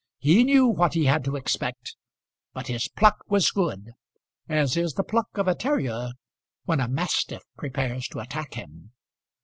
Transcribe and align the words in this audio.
He 0.17 0.43
knew 0.43 0.65
what 0.65 0.95
he 0.95 1.05
had 1.05 1.23
to 1.25 1.35
expect; 1.35 1.95
but 2.53 2.65
his 2.65 2.87
pluck 2.89 3.19
was 3.27 3.51
good, 3.51 3.91
as 4.49 4.75
is 4.75 4.93
the 4.93 5.03
pluck 5.03 5.37
of 5.37 5.47
a 5.47 5.53
terrier 5.53 6.13
when 6.65 6.79
a 6.79 6.87
mastiff 6.87 7.43
prepares 7.55 8.07
to 8.07 8.19
attack 8.19 8.55
him. 8.55 8.93